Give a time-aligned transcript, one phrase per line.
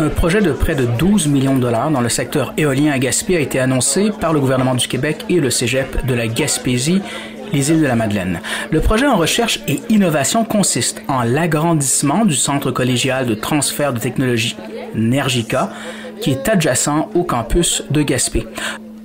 [0.00, 3.36] Un projet de près de 12 millions de dollars dans le secteur éolien à Gaspé
[3.36, 7.02] a été annoncé par le gouvernement du Québec et le cégep de la Gaspésie
[7.52, 8.40] les îles de la Madeleine.
[8.70, 13.98] Le projet en recherche et innovation consiste en l'agrandissement du centre collégial de transfert de
[13.98, 14.56] technologie
[14.94, 15.70] Nergica,
[16.20, 18.46] qui est adjacent au campus de Gaspé.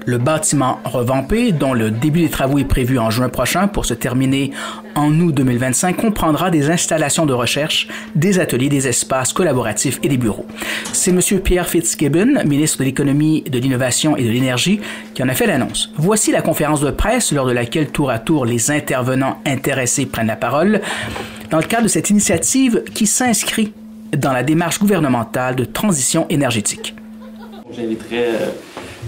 [0.05, 3.93] Le bâtiment revampé, dont le début des travaux est prévu en juin prochain pour se
[3.93, 4.51] terminer
[4.95, 10.17] en août 2025, comprendra des installations de recherche, des ateliers, des espaces collaboratifs et des
[10.17, 10.45] bureaux.
[10.91, 11.21] C'est M.
[11.41, 14.81] Pierre Fitzgibbon, ministre de l'Économie, de l'Innovation et de l'Énergie,
[15.13, 15.91] qui en a fait l'annonce.
[15.97, 20.27] Voici la conférence de presse lors de laquelle tour à tour les intervenants intéressés prennent
[20.27, 20.81] la parole
[21.49, 23.73] dans le cadre de cette initiative qui s'inscrit
[24.17, 26.95] dans la démarche gouvernementale de transition énergétique.
[27.71, 28.49] J'inviterai euh,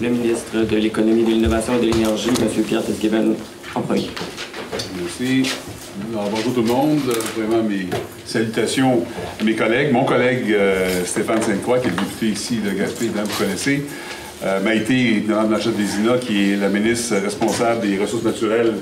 [0.02, 2.63] le ministre de l'Économie, de l'Innovation et de l'Énergie, M.
[2.63, 3.36] Pierre Fitzgibbon,
[3.73, 4.09] en premier.
[5.02, 5.49] Merci.
[6.12, 6.99] Bonjour tout le monde.
[7.38, 7.88] Vraiment mes
[8.26, 9.03] salutations
[9.39, 9.94] à mes collègues.
[9.94, 13.86] Mon collègue euh, Stéphane Sainte-Croix, qui est député ici de Gaspé, vous connaissez,
[14.44, 18.73] euh, m'a été dans la Desina, qui est la ministre responsable des ressources naturelles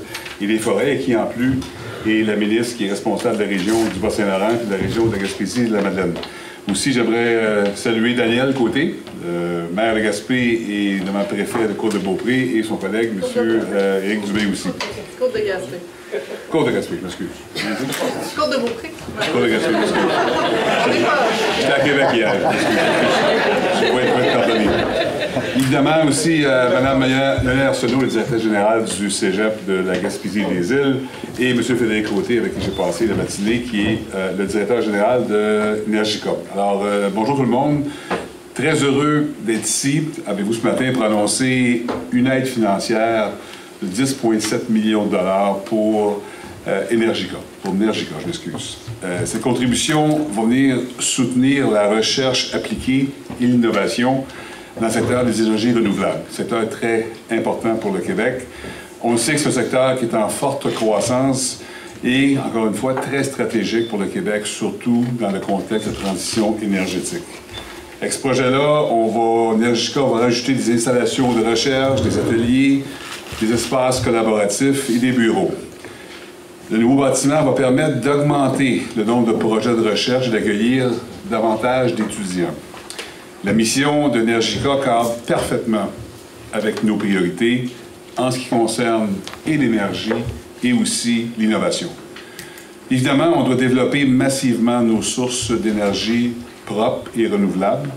[0.41, 1.59] et des forêts, et qui en plus
[2.07, 5.15] est la ministre qui est responsable de la région du Bas-Saint-Laurent de la région de
[5.15, 6.13] Gaspésie et de la Madeleine.
[6.71, 12.55] Aussi, j'aimerais euh, saluer Daniel Côté, euh, maire de Gaspé et nommé préfet de Côte-de-Beaupré,
[12.55, 13.21] et son collègue, M.
[13.73, 14.69] Euh, Éric Dubé aussi.
[15.19, 15.77] Côte de Gaspé.
[16.49, 17.27] Côte de Gaspé, m'excuse.
[18.37, 18.91] Côte de Beaupré.
[19.33, 20.01] Côte de Gaspé, m'excuse.
[21.59, 22.33] J'étais à Québec hier,
[23.75, 24.67] Je vais être pardonné.
[25.63, 30.73] Évidemment aussi, euh, Mme Mme Arsenault, le directeur général du Cégep de la Gaspésie des
[30.73, 30.97] Îles,
[31.39, 31.63] et M.
[31.63, 35.85] Frédéric Côté, avec qui j'ai passé la matinée, qui est euh, le directeur général de
[35.87, 36.35] Energicom.
[36.53, 37.85] Alors, euh, bonjour tout le monde.
[38.53, 43.29] Très heureux d'être ici avec vous ce matin pour annoncer une aide financière
[43.81, 46.21] de 10,7 millions de dollars pour
[46.91, 48.77] Energica, pour Energica, je m'excuse.
[49.25, 53.09] cette contribution va venir soutenir la recherche appliquée
[53.41, 54.23] et l'innovation
[54.79, 56.23] dans le secteur des énergies renouvelables.
[56.29, 58.47] Secteur très important pour le Québec.
[59.01, 61.61] On sait que un secteur qui est en forte croissance
[62.03, 66.57] et, encore une fois, très stratégique pour le Québec, surtout dans le contexte de transition
[66.61, 67.23] énergétique.
[68.01, 72.83] Avec ce projet-là, on va, Energica va rajouter des installations de recherche, des ateliers,
[73.41, 75.51] des espaces collaboratifs et des bureaux.
[76.71, 80.89] Le nouveau bâtiment va permettre d'augmenter le nombre de projets de recherche et d'accueillir
[81.29, 82.53] davantage d'étudiants.
[83.45, 85.89] La mission de Nergica cadre parfaitement
[86.53, 87.65] avec nos priorités
[88.15, 89.15] en ce qui concerne
[89.45, 90.13] l'énergie
[90.63, 91.89] et aussi l'innovation.
[92.89, 96.31] Évidemment, on doit développer massivement nos sources d'énergie
[96.65, 97.89] propres et renouvelables.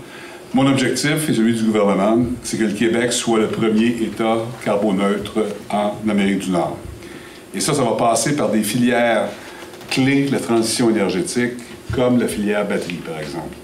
[0.53, 5.45] Mon objectif et celui du gouvernement, c'est que le Québec soit le premier État carboneutre
[5.69, 6.77] en Amérique du Nord.
[7.55, 9.29] Et ça, ça va passer par des filières
[9.89, 11.53] clés de la transition énergétique,
[11.93, 13.55] comme la filière batterie, par exemple.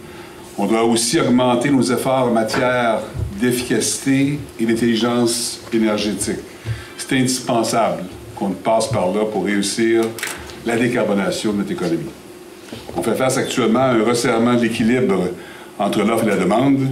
[0.58, 3.00] On doit aussi augmenter nos efforts en matière
[3.42, 6.40] d'efficacité et d'intelligence énergétique.
[6.98, 8.04] C'est indispensable
[8.36, 10.04] qu'on passe par là pour réussir
[10.66, 12.12] la décarbonation de notre économie.
[12.96, 15.30] On fait face actuellement à un resserrement de l'équilibre
[15.80, 16.88] entre l'offre et la demande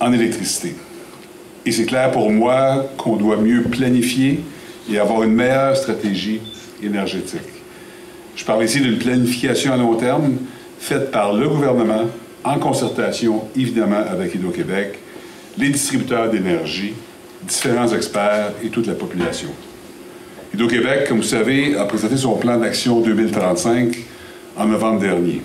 [0.00, 0.74] en électricité.
[1.64, 4.40] Et c'est clair pour moi qu'on doit mieux planifier
[4.90, 6.40] et avoir une meilleure stratégie
[6.82, 7.40] énergétique.
[8.34, 10.34] Je parle ici d'une planification à long terme
[10.80, 12.06] faite par le gouvernement
[12.44, 14.98] en concertation évidemment avec Hydro-Québec,
[15.56, 16.94] les distributeurs d'énergie,
[17.42, 19.48] différents experts et toute la population.
[20.52, 23.96] Hydro-Québec, comme vous savez, a présenté son plan d'action 2035
[24.56, 25.42] en novembre dernier.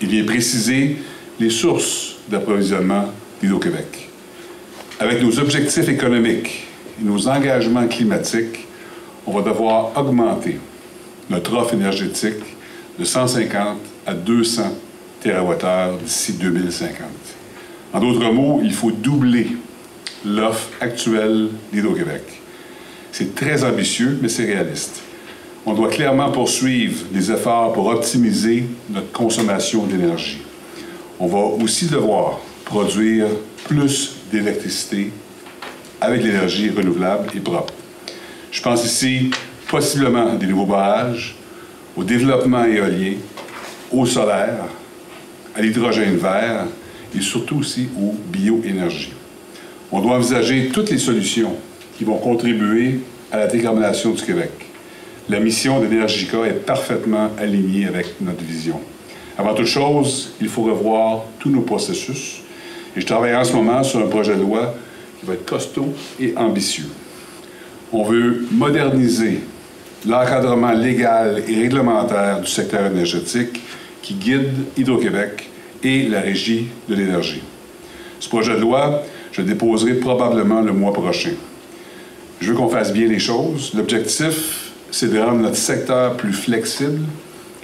[0.00, 0.96] Il vient préciser
[1.38, 3.04] les sources d'approvisionnement
[3.40, 4.08] d'Hydro-Québec.
[4.98, 6.66] Avec nos objectifs économiques
[7.00, 8.66] et nos engagements climatiques,
[9.26, 10.58] on va devoir augmenter
[11.28, 12.42] notre offre énergétique
[12.98, 14.62] de 150 à 200
[16.04, 17.08] D'ici 2050.
[17.92, 19.48] En d'autres mots, il faut doubler
[20.24, 22.22] l'offre actuelle d'Hydro-Québec.
[23.10, 25.02] C'est très ambitieux, mais c'est réaliste.
[25.64, 30.38] On doit clairement poursuivre les efforts pour optimiser notre consommation d'énergie.
[31.18, 33.26] On va aussi devoir produire
[33.66, 35.10] plus d'électricité
[36.00, 37.74] avec l'énergie renouvelable et propre.
[38.52, 39.32] Je pense ici
[39.68, 41.34] possiblement à des nouveaux barrages,
[41.96, 43.14] au développement éolien,
[43.90, 44.66] au solaire,
[45.56, 46.66] à l'hydrogène vert
[47.16, 49.12] et surtout aussi aux bioénergies.
[49.90, 51.54] On doit envisager toutes les solutions
[51.96, 53.00] qui vont contribuer
[53.32, 54.50] à la décarbonation du Québec.
[55.28, 58.80] La mission d'Energica est parfaitement alignée avec notre vision.
[59.38, 62.40] Avant toute chose, il faut revoir tous nos processus.
[62.96, 64.74] Et je travaille en ce moment sur un projet de loi
[65.18, 66.88] qui va être costaud et ambitieux.
[67.92, 69.40] On veut moderniser
[70.06, 73.60] l'encadrement légal et réglementaire du secteur énergétique
[74.06, 75.50] qui guide Hydro-Québec
[75.82, 77.42] et la Régie de l'énergie.
[78.20, 81.32] Ce projet de loi, je le déposerai probablement le mois prochain.
[82.40, 83.72] Je veux qu'on fasse bien les choses.
[83.74, 87.00] L'objectif, c'est de rendre notre secteur plus flexible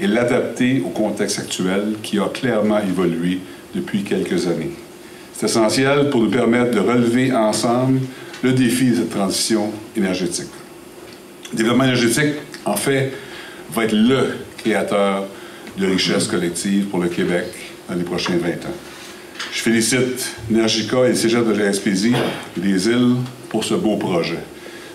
[0.00, 3.38] et l'adapter au contexte actuel qui a clairement évolué
[3.72, 4.72] depuis quelques années.
[5.34, 8.00] C'est essentiel pour nous permettre de relever ensemble
[8.42, 10.50] le défi de cette transition énergétique.
[11.52, 12.34] Le développement énergétique,
[12.64, 13.12] en fait,
[13.72, 15.26] va être le créateur
[15.78, 17.46] de richesse collective pour le Québec
[17.88, 18.74] dans les prochains 20 ans.
[19.52, 22.06] Je félicite Nergica et le Cégep de la SPZ
[22.56, 23.16] et des îles
[23.48, 24.38] pour ce beau projet.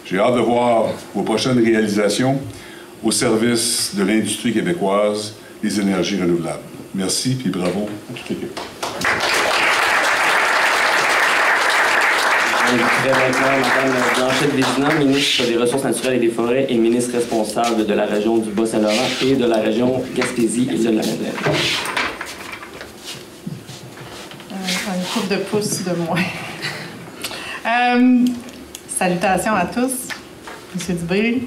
[0.06, 2.40] J'ai hâte de voir vos prochaines réalisations
[3.04, 6.64] au service de l'industrie québécoise des énergies renouvelables.
[6.96, 8.60] Merci et bravo à toute l'équipe.
[12.70, 17.86] Je maintenant Mme Blanchette Vézina, ministre des Ressources naturelles et des Forêts et ministre responsable
[17.86, 21.32] de la région du Bas-Saint-Laurent et de la région Gaspésie et de la Madeleine.
[24.52, 24.56] Euh,
[24.98, 26.20] une coupe de pouce de moins.
[27.66, 28.26] Euh,
[28.90, 30.10] salutations à tous.
[30.76, 31.44] Monsieur Dubé,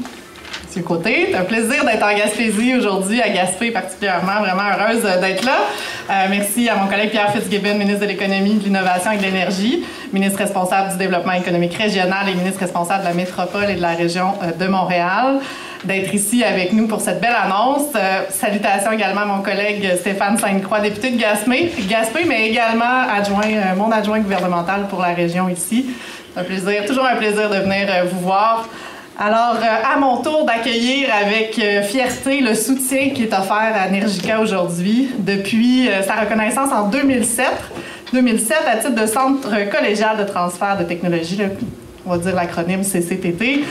[0.67, 5.45] Monsieur Côté, c'est un plaisir d'être en Gaspésie aujourd'hui, à Gaspé particulièrement, vraiment heureuse d'être
[5.45, 5.59] là.
[6.11, 9.85] Euh, merci à mon collègue Pierre Fitzgibbon, ministre de l'Économie, de l'Innovation et de l'Énergie,
[10.13, 13.91] ministre responsable du développement économique régional et ministre responsable de la métropole et de la
[13.91, 15.39] région euh, de Montréal
[15.85, 17.87] d'être ici avec nous pour cette belle annonce.
[17.95, 23.75] Euh, salutations également à mon collègue Stéphane Sainte-Croix, député de Gaspé, Gaspé mais également adjoint,
[23.77, 25.87] mon adjoint gouvernemental pour la région ici.
[26.37, 28.69] Un plaisir, toujours un plaisir de venir vous voir.
[29.23, 33.87] Alors, euh, à mon tour d'accueillir avec euh, fierté le soutien qui est offert à
[33.91, 37.47] Nergica aujourd'hui depuis euh, sa reconnaissance en 2007.
[38.15, 41.39] 2007 à titre de Centre collégial de transfert de technologie,
[42.07, 43.63] on va dire l'acronyme CCTT.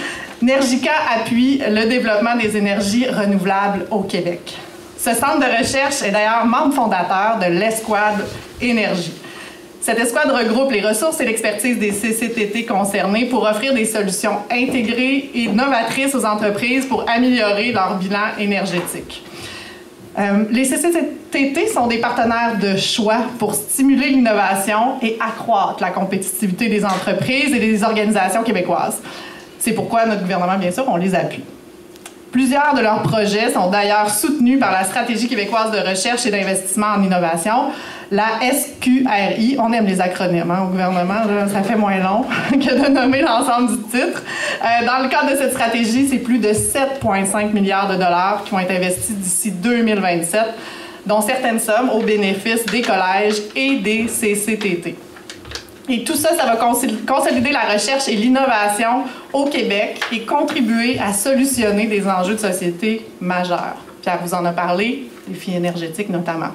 [0.43, 4.55] Nergica appuie le développement des énergies renouvelables au Québec.
[4.99, 8.23] Ce centre de recherche est d'ailleurs membre fondateur de l'Esquad
[8.61, 9.13] Énergie.
[9.81, 15.31] Cette escouade regroupe les ressources et l'expertise des CCTT concernés pour offrir des solutions intégrées
[15.33, 19.23] et novatrices aux entreprises pour améliorer leur bilan énergétique.
[20.17, 26.67] Euh, les CCTT sont des partenaires de choix pour stimuler l'innovation et accroître la compétitivité
[26.67, 29.01] des entreprises et des organisations québécoises.
[29.59, 31.43] C'est pourquoi notre gouvernement, bien sûr, on les appuie.
[32.31, 36.87] Plusieurs de leurs projets sont d'ailleurs soutenus par la Stratégie québécoise de recherche et d'investissement
[36.95, 37.71] en innovation,
[38.11, 39.57] la SQRI.
[39.57, 41.15] On aime les acronymes hein, au gouvernement,
[41.51, 44.21] ça fait moins long que de nommer l'ensemble du titre.
[44.63, 48.51] Euh, dans le cadre de cette stratégie, c'est plus de 7,5 milliards de dollars qui
[48.51, 50.41] vont être investis d'ici 2027,
[51.07, 55.08] dont certaines sommes au bénéfice des collèges et des CCTT.
[55.89, 61.13] Et tout ça, ça va consolider la recherche et l'innovation au Québec et contribuer à
[61.13, 63.75] solutionner des enjeux de société majeurs.
[64.03, 66.51] Pierre vous en a parlé, les défis énergétiques notamment.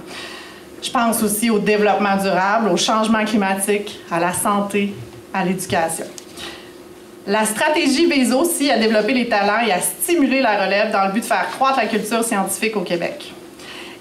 [0.80, 4.94] Je pense aussi au développement durable, au changement climatique, à la santé,
[5.32, 6.06] à l'éducation.
[7.26, 11.12] La stratégie vise aussi à développer les talents et à stimuler la relève dans le
[11.12, 13.32] but de faire croître la culture scientifique au Québec.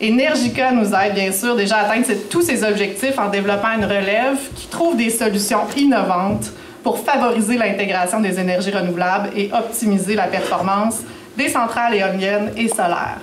[0.03, 4.37] Energica nous aide bien sûr déjà à atteindre tous ces objectifs en développant une relève
[4.53, 6.51] qui trouve des solutions innovantes
[6.83, 10.99] pour favoriser l'intégration des énergies renouvelables et optimiser la performance
[11.37, 13.21] des centrales éoliennes et solaires.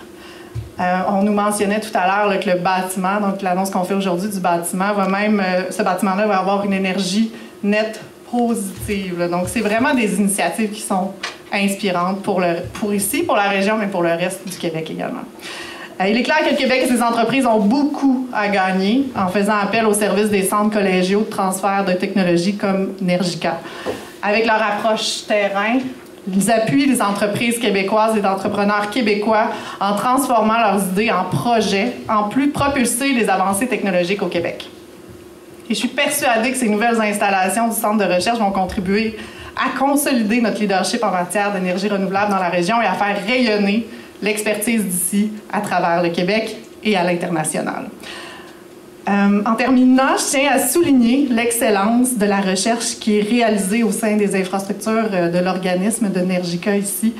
[0.80, 4.30] Euh, on nous mentionnait tout à l'heure que le bâtiment, donc l'annonce qu'on fait aujourd'hui
[4.30, 7.30] du bâtiment, va même, euh, ce bâtiment-là va avoir une énergie
[7.62, 9.28] nette positive.
[9.30, 11.12] Donc, c'est vraiment des initiatives qui sont
[11.52, 15.24] inspirantes pour, pour ici, pour la région, mais pour le reste du Québec également.
[16.00, 19.28] Euh, il est clair que le Québec et ses entreprises ont beaucoup à gagner en
[19.28, 23.58] faisant appel au service des centres collégiaux de transfert de technologies comme Nergica.
[24.22, 25.78] Avec leur approche terrain,
[26.32, 29.48] ils appuient les entreprises québécoises et d'entrepreneurs québécois
[29.80, 34.68] en transformant leurs idées en projets, en plus propulser les avancées technologiques au Québec.
[35.68, 39.16] Et je suis persuadée que ces nouvelles installations du centre de recherche vont contribuer
[39.56, 43.86] à consolider notre leadership en matière d'énergie renouvelable dans la région et à faire rayonner
[44.22, 47.88] l'expertise d'ici à travers le Québec et à l'international.
[49.08, 53.90] Euh, en terminant, je tiens à souligner l'excellence de la recherche qui est réalisée au
[53.90, 57.14] sein des infrastructures euh, de l'organisme de Nergica ici,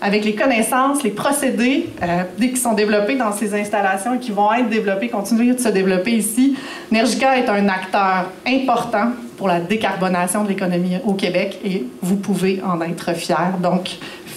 [0.00, 4.52] avec les connaissances, les procédés euh, qui sont développés dans ces installations et qui vont
[4.52, 6.56] être développés, continuer de se développer ici.
[6.90, 12.60] Nergica est un acteur important pour la décarbonation de l'économie au Québec et vous pouvez
[12.66, 13.36] en être fiers.
[13.62, 13.96] Donc,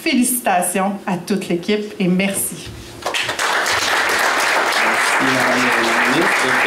[0.09, 2.67] félicitations à toute l'équipe et merci.
[5.19, 5.31] Je vais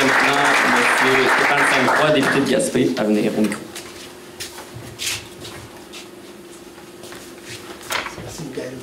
[0.06, 1.16] maintenant M.
[1.34, 3.60] Stéphane Sainte-Croix, député de Gaspé, à venir au micro.
[8.22, 8.74] Merci, Michael.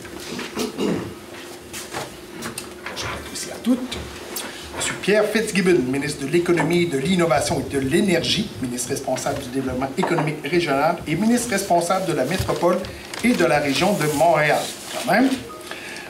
[2.91, 3.97] Bonjour à tous et à toutes.
[5.01, 10.35] Pierre Fitzgibbon, ministre de l'Économie, de l'Innovation et de l'Énergie, ministre responsable du développement économique
[10.43, 12.77] régional et ministre responsable de la métropole
[13.23, 14.59] et de la région de Montréal.
[14.93, 15.29] Quand même.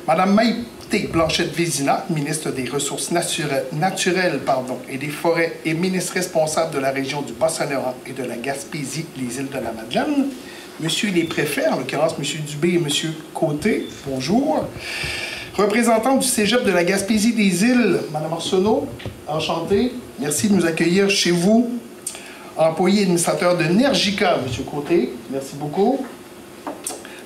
[0.07, 6.79] Madame Maïté Blanchette-Vézina, ministre des Ressources naturelles, pardon, et des Forêts et ministre responsable de
[6.79, 10.27] la région du Bas-Saint-Laurent et de la Gaspésie, les îles de la Madeleine.
[10.79, 14.65] Monsieur les préfets, en l'occurrence Monsieur Dubé et Monsieur Côté, bonjour.
[15.55, 18.87] Représentant du Cégep de la Gaspésie des îles, Madame Arsenault,
[19.27, 19.91] enchantée.
[20.19, 21.69] Merci de nous accueillir chez vous.
[22.55, 26.05] Employé administrateur de Nergica, Monsieur Côté, merci beaucoup.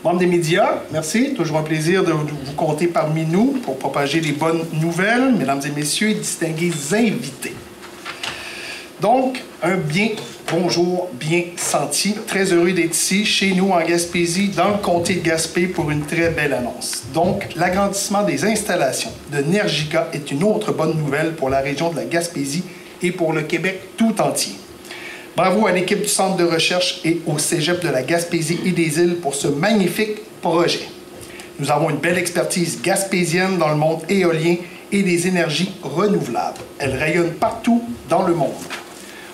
[0.04, 1.34] Membre des médias, merci.
[1.34, 5.72] Toujours un plaisir de vous compter parmi nous pour propager les bonnes nouvelles, mesdames et
[5.72, 7.56] messieurs, et distingués invités.
[9.00, 10.10] Donc, un bien
[10.52, 12.16] bonjour bien senti.
[12.28, 16.06] Très heureux d'être ici, chez nous en Gaspésie, dans le comté de Gaspé, pour une
[16.06, 17.04] très belle annonce.
[17.14, 21.96] Donc, l'agrandissement des installations de Nergica est une autre bonne nouvelle pour la région de
[21.96, 22.64] la Gaspésie
[23.02, 24.56] et pour le Québec tout entier.
[25.36, 29.00] Bravo à l'équipe du Centre de recherche et au Cégep de la Gaspésie et des
[29.00, 30.88] îles pour ce magnifique projet.
[31.58, 34.58] Nous avons une belle expertise gaspésienne dans le monde éolien
[34.92, 36.60] et des énergies renouvelables.
[36.78, 38.52] Elle rayonne partout dans le monde.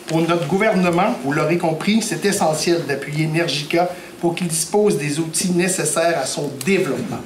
[0.08, 3.89] Pour notre gouvernement, vous l'aurez compris, c'est essentiel d'appuyer Energica
[4.22, 7.20] pour qu'il dispose des outils nécessaires à son développement.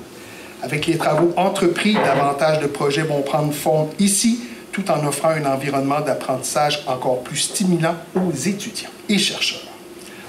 [0.64, 4.40] Avec les travaux entrepris, davantage de projets vont prendre forme ici,
[4.74, 9.62] tout en offrant un environnement d'apprentissage encore plus stimulant aux étudiants et chercheurs.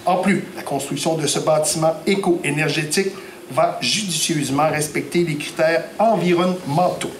[0.07, 3.13] En plus, la construction de ce bâtiment éco-énergétique
[3.51, 7.11] va judicieusement respecter les critères environnementaux.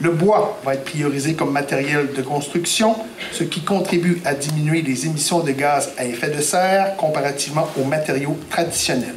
[0.00, 2.96] Le bois va être priorisé comme matériel de construction,
[3.30, 7.84] ce qui contribue à diminuer les émissions de gaz à effet de serre comparativement aux
[7.84, 9.14] matériaux traditionnels.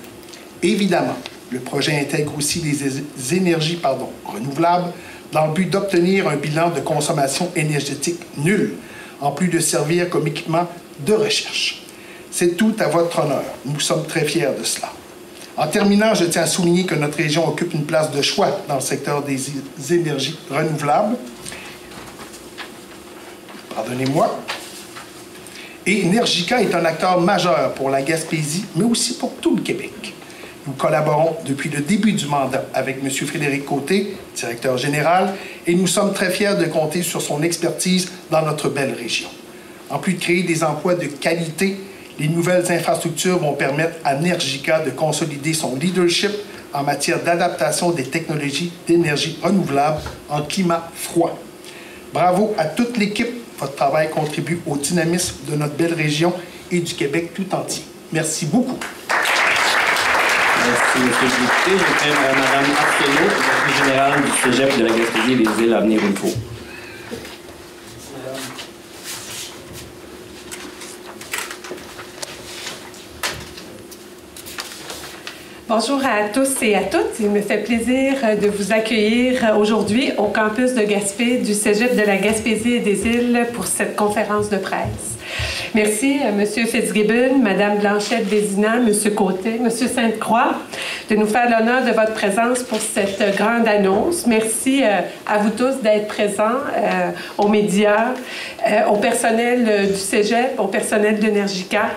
[0.61, 1.17] Évidemment,
[1.49, 3.79] le projet intègre aussi les énergies
[4.25, 4.91] renouvelables
[5.35, 8.75] dans le but d'obtenir un bilan de consommation énergétique nul,
[9.19, 10.65] en plus de servir comme équipement
[11.05, 11.81] de recherche.
[12.31, 13.43] C'est tout à votre honneur.
[13.65, 14.89] Nous sommes très fiers de cela.
[15.57, 18.75] En terminant, je tiens à souligner que notre région occupe une place de choix dans
[18.75, 21.17] le secteur des énergies renouvelables.
[23.75, 24.39] Pardonnez-moi.
[25.85, 30.13] Et Energica est un acteur majeur pour la Gaspésie, mais aussi pour tout le Québec.
[30.67, 33.09] Nous collaborons depuis le début du mandat avec M.
[33.11, 35.35] Frédéric Côté, directeur général,
[35.67, 39.29] et nous sommes très fiers de compter sur son expertise dans notre belle région.
[39.91, 41.77] En plus de créer des emplois de qualité,
[42.17, 46.31] les nouvelles infrastructures vont permettre à Nergica de consolider son leadership
[46.73, 51.37] en matière d'adaptation des technologies d'énergie renouvelable en climat froid.
[52.11, 53.29] Bravo à toute l'équipe.
[53.59, 56.33] Votre travail contribue au dynamisme de notre belle région
[56.71, 57.83] et du Québec tout entier.
[58.11, 58.79] Merci beaucoup.
[60.97, 61.31] Merci, M.
[61.31, 61.85] le député.
[61.97, 66.01] Je à Mme Arsenault, générale du Cégep de la Gaspésie et des îles à venir.
[75.67, 77.19] Bonjour à tous et à toutes.
[77.19, 82.03] Il me fait plaisir de vous accueillir aujourd'hui au campus de Gaspé du Cégep de
[82.03, 85.14] la Gaspésie et des îles pour cette conférence de presse.
[85.75, 86.45] Merci à M.
[86.45, 88.91] Fitzgibbon, Mme Blanchette Vézina, M.
[89.13, 89.69] Côté, M.
[89.69, 90.55] Sainte-Croix
[91.09, 94.25] de nous faire l'honneur de votre présence pour cette grande annonce.
[94.25, 98.13] Merci euh, à vous tous d'être présents, euh, aux médias,
[98.67, 101.91] euh, au personnel du Cégep, au personnel d'Energica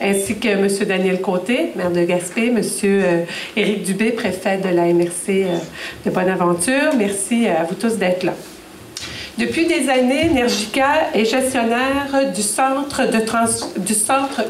[0.00, 0.68] ainsi que M.
[0.86, 2.60] Daniel Côté, maire de Gaspé, M.
[2.84, 3.24] Euh,
[3.56, 5.56] Éric Dubé, préfet de la MRC euh,
[6.04, 6.94] de Bonaventure.
[6.96, 8.34] Merci à vous tous d'être là.
[9.36, 13.02] Depuis des années, Nergica est gestionnaire du centre,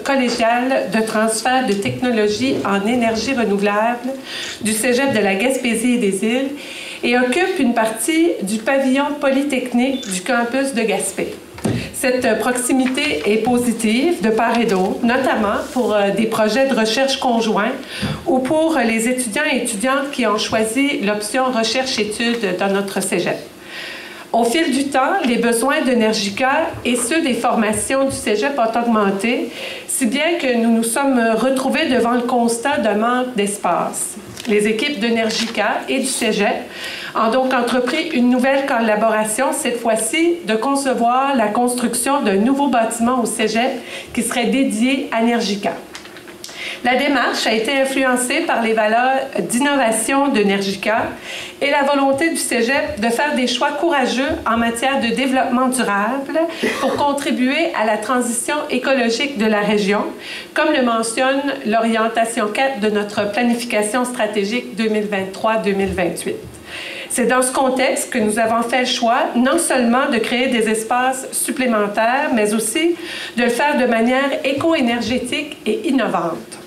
[0.04, 4.10] collégial de transfert de technologies en énergie renouvelable
[4.60, 6.50] du Cégep de la Gaspésie et des îles
[7.02, 11.34] et occupe une partie du pavillon polytechnique du campus de Gaspé.
[11.94, 17.18] Cette proximité est positive de part et d'autre, notamment pour euh, des projets de recherche
[17.18, 17.72] conjoints
[18.26, 23.53] ou pour les étudiants et étudiantes qui ont choisi l'option recherche-études dans notre cégep.
[24.34, 29.48] Au fil du temps, les besoins d'Energica et ceux des formations du cégep ont augmenté,
[29.86, 34.16] si bien que nous nous sommes retrouvés devant le constat d'un manque d'espace.
[34.48, 36.68] Les équipes d'Energica et du cégep
[37.14, 43.22] ont donc entrepris une nouvelle collaboration, cette fois-ci de concevoir la construction d'un nouveau bâtiment
[43.22, 43.70] au cégep
[44.12, 45.74] qui serait dédié à Nergica.
[46.84, 51.06] La démarche a été influencée par les valeurs d'innovation de Nergica
[51.62, 56.38] et la volonté du Cégep de faire des choix courageux en matière de développement durable
[56.82, 60.04] pour contribuer à la transition écologique de la région,
[60.52, 66.34] comme le mentionne l'orientation 4 de notre planification stratégique 2023-2028.
[67.08, 70.68] C'est dans ce contexte que nous avons fait le choix non seulement de créer des
[70.68, 72.94] espaces supplémentaires, mais aussi
[73.38, 76.58] de le faire de manière éco-énergétique et innovante.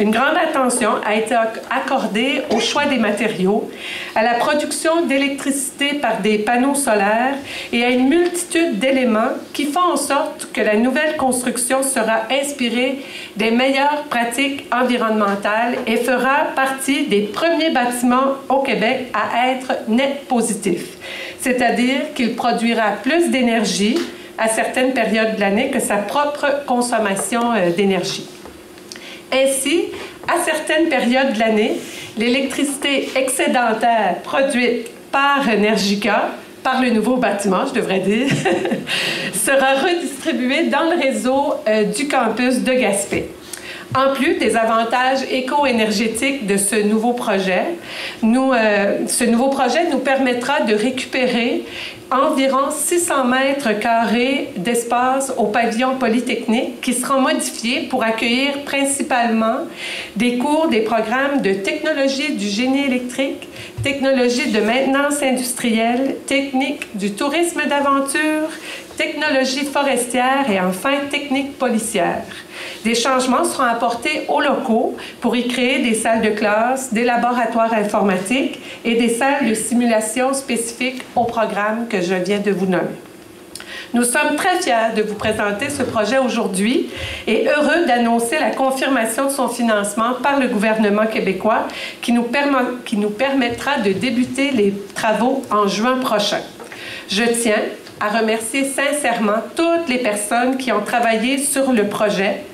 [0.00, 1.34] Une grande attention a été
[1.70, 3.68] accordée au choix des matériaux,
[4.14, 7.34] à la production d'électricité par des panneaux solaires
[7.72, 13.00] et à une multitude d'éléments qui font en sorte que la nouvelle construction sera inspirée
[13.34, 20.28] des meilleures pratiques environnementales et fera partie des premiers bâtiments au Québec à être net
[20.28, 20.96] positif,
[21.40, 23.98] c'est-à-dire qu'il produira plus d'énergie
[24.38, 28.37] à certaines périodes de l'année que sa propre consommation euh, d'énergie.
[29.32, 29.86] Ainsi,
[30.26, 31.76] à certaines périodes de l'année,
[32.16, 36.30] l'électricité excédentaire produite par Energica,
[36.62, 38.28] par le nouveau bâtiment, je devrais dire,
[39.34, 43.28] sera redistribuée dans le réseau euh, du campus de Gaspé.
[43.94, 47.64] En plus des avantages éco-énergétiques de ce nouveau projet,
[48.22, 51.64] euh, ce nouveau projet nous permettra de récupérer
[52.10, 59.66] environ 600 mètres carrés d'espace au pavillon polytechnique qui seront modifiés pour accueillir principalement
[60.16, 63.48] des cours des programmes de technologie du génie électrique,
[63.82, 68.48] technologie de maintenance industrielle, technique du tourisme d'aventure,
[68.96, 72.24] technologie forestière et enfin technique policière.
[72.88, 77.74] Des changements seront apportés aux locaux pour y créer des salles de classe, des laboratoires
[77.74, 82.96] informatiques et des salles de simulation spécifiques au programme que je viens de vous nommer.
[83.92, 86.88] Nous sommes très fiers de vous présenter ce projet aujourd'hui
[87.26, 91.68] et heureux d'annoncer la confirmation de son financement par le gouvernement québécois
[92.00, 92.26] qui nous,
[92.86, 96.40] qui nous permettra de débuter les travaux en juin prochain.
[97.10, 97.60] Je tiens
[98.00, 102.44] à remercier sincèrement toutes les personnes qui ont travaillé sur le projet,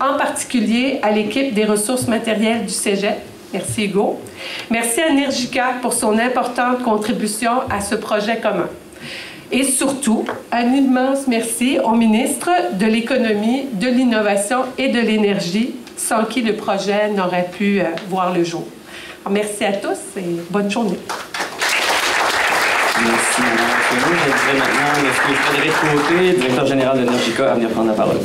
[0.00, 3.16] en particulier à l'équipe des ressources matérielles du Cégep.
[3.52, 4.20] Merci Hugo.
[4.70, 8.68] Merci à Energica pour son importante contribution à ce projet commun.
[9.52, 16.24] Et surtout, un immense merci au ministre de l'Économie, de l'Innovation et de l'Énergie, sans
[16.24, 18.64] qui le projet n'aurait pu euh, voir le jour.
[19.30, 20.98] merci à tous et bonne journée.
[23.00, 23.56] Merci, Mme
[23.90, 25.36] Je dirais maintenant M.
[25.44, 28.18] Frédéric Côté, directeur général de Nergica, à venir prendre la parole?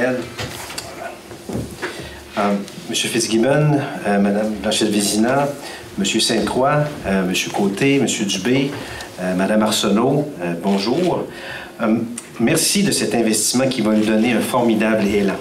[0.00, 0.14] Euh,
[2.88, 5.48] Monsieur Fitzgibbon, euh, Madame Blanchette-Vézina,
[5.96, 8.70] Monsieur Sainte-Croix, euh, Monsieur Côté, Monsieur Dubé,
[9.36, 10.28] Madame Arsenault,
[10.62, 11.24] bonjour.
[12.38, 15.34] merci de cet investissement qui va nous donner un formidable élan.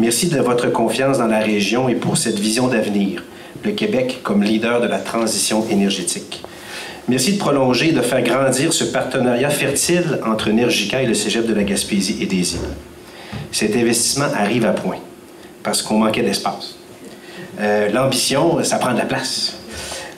[0.00, 3.22] Merci de votre confiance dans la région et pour cette vision d'avenir,
[3.64, 6.42] le Québec comme leader de la transition énergétique.
[7.06, 11.46] Merci de prolonger et de faire grandir ce partenariat fertile entre Energica et le Cégep
[11.46, 12.91] de la Gaspésie et des îles.
[13.50, 14.98] Cet investissement arrive à point
[15.62, 16.76] parce qu'on manquait d'espace.
[17.60, 19.54] Euh, l'ambition, ça prend de la place.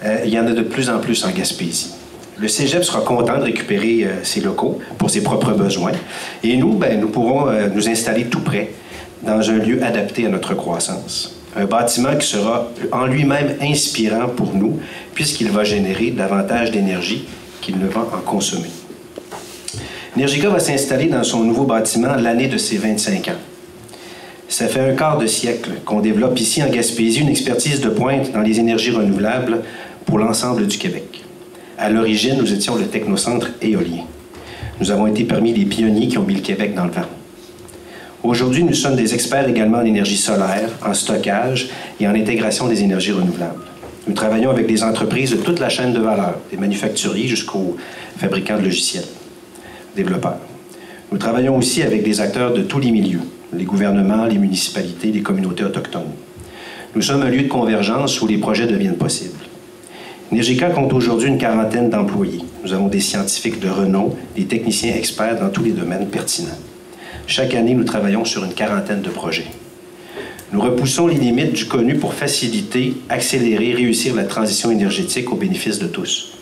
[0.05, 1.93] Euh, il y en a de plus en plus en Gaspésie.
[2.39, 5.93] Le Cégep sera content de récupérer euh, ses locaux pour ses propres besoins.
[6.43, 8.73] Et nous, ben, nous pourrons nous installer tout près
[9.23, 11.37] dans un lieu adapté à notre croissance.
[11.57, 14.81] Un bâtiment qui sera en lui-même inspirant pour nous,
[15.15, 17.25] puisqu'il va générer davantage d'énergie
[17.61, 18.71] qu'il ne va en consommer.
[20.17, 23.41] Energica va s'installer dans son nouveau bâtiment l'année de ses 25 ans.
[24.49, 28.31] Ça fait un quart de siècle qu'on développe ici en Gaspésie une expertise de pointe
[28.31, 29.63] dans les énergies renouvelables
[30.07, 31.25] pour l'ensemble du Québec.
[31.77, 34.05] À l'origine, nous étions le technocentre éolien.
[34.79, 37.09] Nous avons été parmi les pionniers qui ont mis le Québec dans le vent.
[38.23, 42.85] Aujourd'hui, nous sommes des experts également en énergie solaire, en stockage et en intégration des
[42.85, 43.65] énergies renouvelables.
[44.07, 47.77] Nous travaillons avec des entreprises de toute la chaîne de valeur, des manufacturiers jusqu'aux
[48.17, 49.05] fabricants de logiciels,
[49.95, 50.39] développeurs.
[51.13, 53.21] Nous travaillons aussi avec des acteurs de tous les milieux,
[53.53, 56.13] les gouvernements, les municipalités, les communautés autochtones.
[56.95, 59.39] Nous sommes un lieu de convergence où les projets deviennent possibles.
[60.33, 62.45] Nergica compte aujourd'hui une quarantaine d'employés.
[62.65, 66.59] Nous avons des scientifiques de renom, des techniciens experts dans tous les domaines pertinents.
[67.27, 69.47] Chaque année, nous travaillons sur une quarantaine de projets.
[70.53, 75.79] Nous repoussons les limites du connu pour faciliter, accélérer, réussir la transition énergétique au bénéfice
[75.79, 76.34] de tous.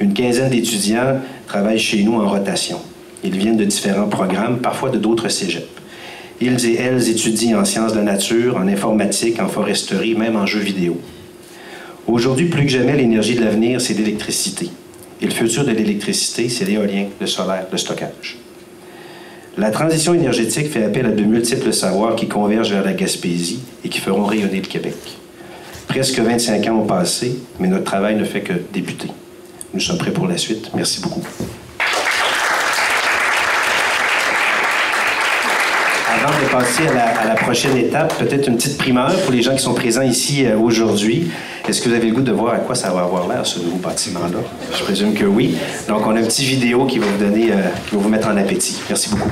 [0.00, 2.78] Une quinzaine d'étudiants travaillent chez nous en rotation.
[3.22, 5.66] Ils viennent de différents programmes, parfois de d'autres cégeps.
[6.40, 10.46] Ils et elles étudient en sciences de la nature, en informatique, en foresterie, même en
[10.46, 11.00] jeux vidéo.
[12.06, 14.68] Aujourd'hui, plus que jamais, l'énergie de l'avenir, c'est l'électricité.
[15.22, 18.38] Et le futur de l'électricité, c'est l'éolien, le solaire, le stockage.
[19.56, 23.88] La transition énergétique fait appel à de multiples savoirs qui convergent vers la Gaspésie et
[23.88, 24.96] qui feront rayonner le Québec.
[25.86, 29.08] Presque 25 ans ont passé, mais notre travail ne fait que débuter.
[29.74, 30.70] Nous sommes prêts pour la suite.
[30.74, 31.22] Merci beaucoup.
[36.24, 39.62] avant de passer à la, prochaine étape, peut-être une petite primeur pour les gens qui
[39.62, 41.30] sont présents ici euh, aujourd'hui.
[41.68, 43.58] Est-ce que vous avez le goût de voir à quoi ça va avoir l'air, ce
[43.58, 44.38] nouveau bâtiment-là?
[44.72, 45.56] Je présume que oui.
[45.88, 47.56] Donc, on a une petite vidéo qui va vous donner, euh,
[47.88, 48.80] qui va vous mettre en appétit.
[48.88, 49.30] Merci beaucoup.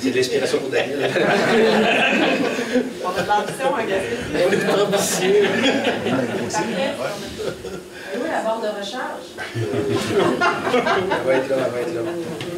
[0.00, 1.10] C'est de l'inspiration pour Daniel.
[3.04, 4.16] On a de l'ambition à Gaspé.
[4.34, 5.44] On est ambitieux.
[8.16, 9.28] Où la barre de recharge?
[9.54, 9.62] Elle
[11.26, 12.00] va être là, elle va être là.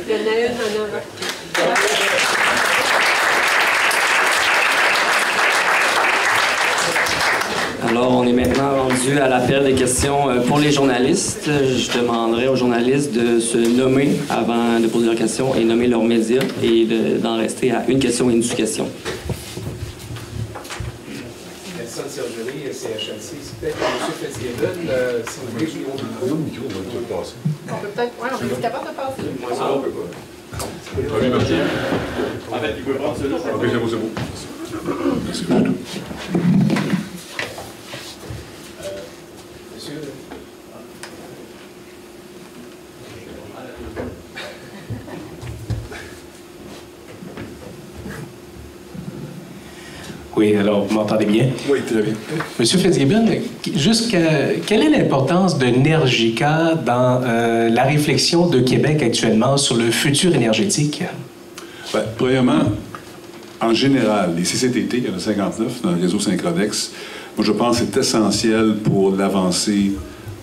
[0.09, 1.05] Il y en a une en avant.
[7.91, 11.47] Alors, on est maintenant rendu à l'appel des questions euh, pour les journalistes.
[11.49, 16.05] Je demanderai aux journalistes de se nommer avant de poser leurs questions et nommer leurs
[16.05, 18.87] médias et de- d'en rester à une question et une sous-question.
[21.77, 23.35] Nelson Sergerie, CHLC.
[23.43, 23.85] C'est peut-être M.
[24.23, 26.63] Fitzgibbon, euh, si vous voulez, je au micro.
[26.63, 28.13] On peut peut-être.
[28.23, 29.23] Ouais, on est capable de passer.
[29.41, 30.57] Moi, ça, on peut pas.
[32.53, 33.37] En fait, il peut prendre celui-là.
[33.37, 34.11] Ok, c'est beau, c'est beau.
[35.27, 35.45] Merci
[50.41, 51.49] Oui, alors vous m'entendez bien?
[51.69, 52.15] Oui, très bien.
[52.59, 53.27] Monsieur Fitzgibbon,
[53.77, 59.91] jusqu'à quelle est l'importance de Nergica dans euh, la réflexion de Québec actuellement sur le
[59.91, 61.03] futur énergétique?
[61.93, 62.73] Ben, premièrement,
[63.61, 66.93] en général, les CCTT, il y en a 59 dans le réseau Synchrodex.
[67.37, 69.93] Moi, je pense que c'est essentiel pour l'avancée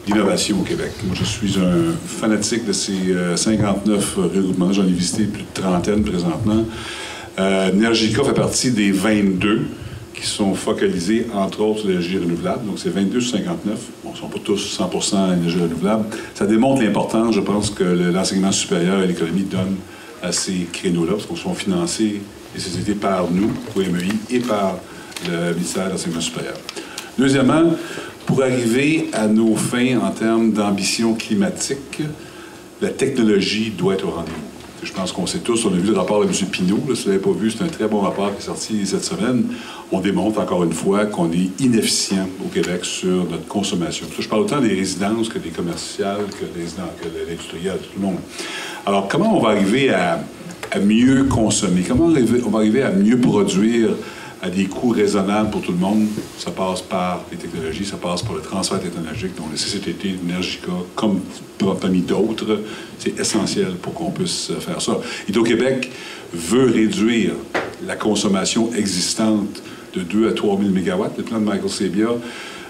[0.05, 0.91] d'innovation au Québec.
[1.05, 4.71] Moi, je suis un fanatique de ces euh, 59 regroupements.
[4.71, 6.65] J'en ai visité plus de trentaine présentement.
[7.39, 9.65] Euh, Nergica fait partie des 22
[10.19, 12.65] qui sont focalisés, entre autres, sur l'énergie renouvelable.
[12.65, 13.77] Donc, c'est 22 sur 59.
[14.03, 16.05] Bon, ils ne sont pas tous 100% énergie renouvelable.
[16.33, 19.77] Ça démontre l'importance, je pense, que le- l'enseignement supérieur et l'économie donnent
[20.23, 22.21] à ces créneaux-là, parce qu'on sont financés,
[22.55, 24.79] les sociétés, par nous, OMEI, et par
[25.29, 26.55] le ministère de l'Enseignement supérieur.
[27.19, 27.73] Deuxièmement,
[28.25, 32.01] pour arriver à nos fins en termes d'ambition climatique,
[32.81, 34.46] la technologie doit être au rendez-vous.
[34.87, 36.31] Je pense qu'on sait tous, on a vu le rapport de M.
[36.49, 38.87] Pinault, là, si vous l'avez pas vu, c'est un très bon rapport qui est sorti
[38.87, 39.43] cette semaine.
[39.91, 44.07] On démontre encore une fois qu'on est inefficient au Québec sur notre consommation.
[44.17, 46.67] Je parle autant des résidences que des commerciales, que des
[47.19, 48.19] l'industriel, tout le monde.
[48.85, 50.21] Alors, comment on va arriver à,
[50.81, 51.83] mieux consommer?
[51.85, 53.89] Comment on va arriver à mieux produire
[54.41, 58.21] à des coûts raisonnables pour tout le monde, ça passe par les technologies, ça passe
[58.21, 61.21] par le transfert technologique, dont le CCTT, Energica, comme
[61.81, 62.61] parmi d'autres,
[62.99, 64.99] c'est essentiel pour qu'on puisse euh, faire ça.
[65.27, 65.91] Hydro-Québec
[66.33, 67.31] veut réduire
[67.85, 69.61] la consommation existante
[69.95, 71.05] de 2 à 3 000 MW.
[71.17, 72.09] Le plan de Michael Sebia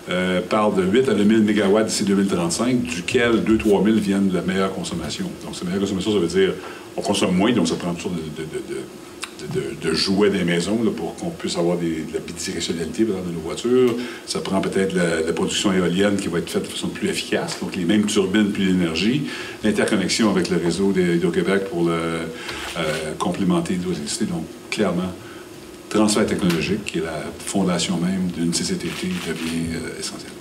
[0.09, 4.29] euh, parle de 8 à 9 000 MW d'ici 2035, duquel 2 3 000 viennent
[4.29, 5.25] de la meilleure consommation.
[5.43, 6.53] Donc, cette meilleure consommation, ça veut dire
[6.95, 8.43] on consomme moins, donc ça prend toutes sortes de-
[9.53, 13.93] de, de jouets des maisons pour qu'on puisse avoir de la bidirectionnalité de nos voitures.
[14.25, 17.59] Ça prend peut-être la, la production éolienne qui va être faite de façon plus efficace,
[17.59, 19.23] donc les mêmes turbines, plus d'énergie.
[19.63, 24.25] L'interconnexion avec le réseau d'Hydro-Québec pour le, euh, complémenter l'hydroélectricité.
[24.25, 25.13] Donc, clairement,
[25.89, 30.31] transfert technologique, qui est la fondation même d'une CCTT, devient euh, essentiel.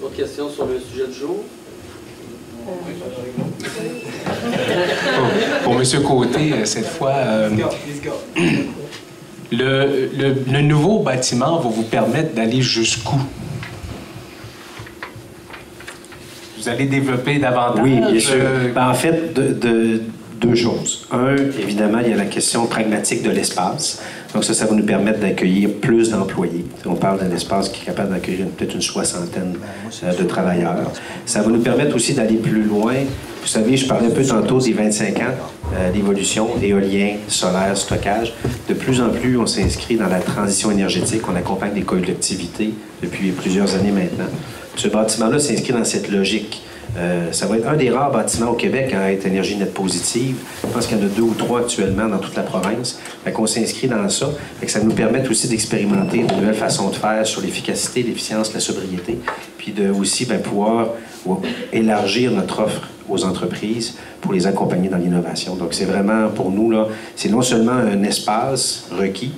[0.00, 1.44] D'autres questions sur le sujet du jour?
[5.16, 6.02] Pour, pour M.
[6.04, 7.50] Côté, euh, cette fois, euh,
[9.52, 13.16] le, le- le nouveau bâtiment va vous permettre d'aller jusqu'où?
[16.58, 17.82] Vous allez développer davantage?
[17.82, 18.34] Oui, bien sûr.
[18.36, 20.02] euh, Ben, en fait, de, de-
[20.40, 21.06] deux choses.
[21.10, 24.02] Un, évidemment, il y a la question pragmatique de l'espace.
[24.34, 26.64] Donc ça, ça va nous permettre d'accueillir plus d'employés.
[26.86, 29.56] On parle d'un espace qui est capable d'accueillir peut-être une soixantaine
[30.04, 30.92] euh, de travailleurs.
[31.26, 32.94] Ça va nous permettre aussi d'aller plus loin.
[33.42, 35.22] Vous savez, je parlais un peu tantôt des 25 ans
[35.74, 38.32] euh, d'évolution, éolien, solaire, stockage.
[38.68, 41.22] De plus en plus, on s'inscrit dans la transition énergétique.
[41.28, 44.30] On accompagne des collectivités depuis plusieurs années maintenant.
[44.76, 46.62] Ce bâtiment-là s'inscrit dans cette logique
[46.96, 50.36] Euh, ça va être un des rares bâtiments au Québec à être énergie nette positive.
[50.62, 52.98] Je pense qu'il y en a deux ou trois actuellement dans toute la province.
[53.24, 54.30] Fait qu'on s'inscrit dans ça.
[54.58, 58.52] Fait que ça nous permet aussi d'expérimenter de nouvelles façons de faire sur l'efficacité, l'efficience,
[58.52, 59.18] la sobriété,
[59.58, 60.88] puis de aussi ben, pouvoir
[61.72, 65.56] élargir notre offre aux entreprises pour les accompagner dans l'innovation.
[65.56, 69.32] Donc, c'est vraiment pour nous, là, c'est non seulement un espace requis,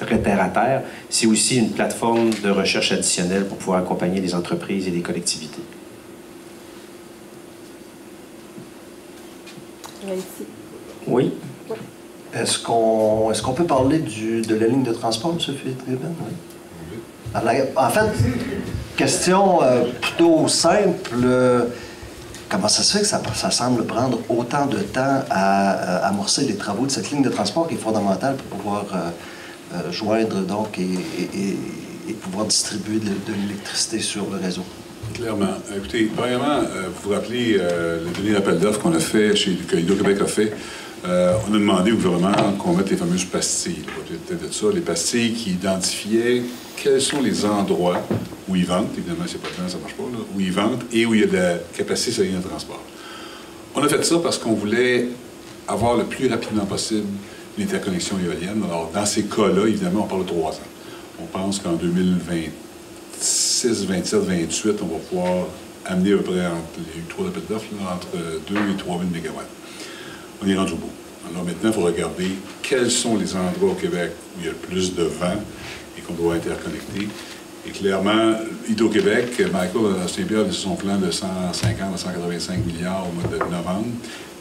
[0.00, 4.34] très terre à terre, c'est aussi une plateforme de recherche additionnelle pour pouvoir accompagner les
[4.34, 5.62] entreprises et les collectivités.
[11.06, 11.32] Oui.
[12.34, 15.38] Est-ce qu'on est qu'on peut parler du, de la ligne de transport, M.
[15.38, 16.14] Fitzgibbon?
[17.34, 17.40] Oui.
[17.76, 18.10] en fait,
[18.96, 21.14] question euh, plutôt simple.
[21.22, 21.66] Euh,
[22.48, 26.56] comment ça se fait que ça, ça, semble prendre autant de temps à, amorcer les
[26.56, 32.16] travaux de cette ligne de transport qui est fondamentale pour pouvoir euh, joindre donc et,
[32.20, 34.64] pouvoir distribuer de, l'électricité sur le réseau?
[35.14, 35.54] Clairement.
[35.76, 40.18] Écoutez, premièrement, vous vous rappelez le dernier appel d'offres qu'on a fait, chez, que Hydro-Québec
[40.20, 40.52] a fait,
[41.06, 43.84] euh, on a demandé au gouvernement qu'on mette les fameuses pastilles.
[44.26, 46.42] Peut-être ça, les pastilles qui identifiaient
[46.76, 48.00] quels sont les endroits
[48.48, 51.04] où ils vendent, évidemment, c'est pas temps, ça marche pas, là, où ils vendent et
[51.04, 52.82] où il y a de la capacité sur de transport.
[53.74, 55.08] On a fait ça parce qu'on voulait
[55.68, 57.06] avoir le plus rapidement possible
[57.58, 58.62] l'interconnexion éolienne.
[58.66, 60.70] Alors, dans ces cas-là, évidemment, on parle de trois ans.
[61.20, 61.74] On pense qu'en
[63.64, 65.46] 2026, 27, 28, on va pouvoir
[65.86, 68.08] amener à peu près entre les trois appels d'offres, entre
[68.48, 69.48] 2 et 3 000 mégawatts
[70.42, 70.90] on est rendu au bout.
[71.30, 72.28] Alors maintenant, il faut regarder
[72.62, 75.40] quels sont les endroits au Québec où il y a le plus de vent
[75.96, 77.08] et qu'on doit interconnecter.
[77.66, 78.34] Et clairement,
[78.68, 83.86] Hydro-Québec, Michael Saint-Pierre, son plan de 150 à 185 milliards au mois de novembre,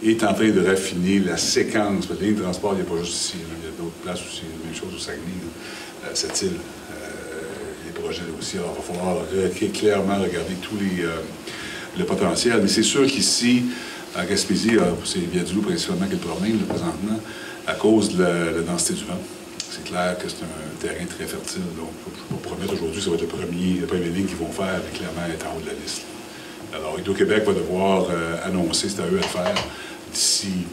[0.03, 2.09] est en train de raffiner la séquence.
[2.09, 3.35] La ligne de transport, il n'y a pas juste ici.
[3.37, 4.41] Il y a d'autres places aussi.
[4.41, 5.23] La même chose au Saguenay,
[6.03, 6.57] euh, cette île.
[8.19, 8.57] Euh.
[8.57, 11.17] Alors, il va falloir clairement regarder tous les, euh,
[11.97, 12.59] le potentiel.
[12.61, 13.65] Mais c'est sûr qu'ici,
[14.15, 17.19] à Gaspésie, euh, c'est Viadulo principalement qui est le problème présentement,
[17.67, 19.19] à cause de la, densité du vent.
[19.69, 21.61] C'est clair que c'est un terrain très fertile.
[21.77, 24.37] Donc, je peux promettre aujourd'hui que ça va être le premier, la première ligne qu'ils
[24.37, 26.03] vont faire, mais clairement être en haut de la liste.
[26.73, 29.55] Alors, Hydro-Québec va devoir euh, annoncer, c'est à eux à faire,
[30.11, 30.65] d'ici